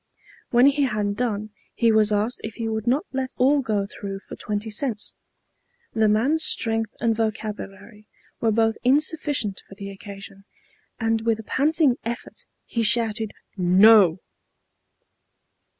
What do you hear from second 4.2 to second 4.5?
for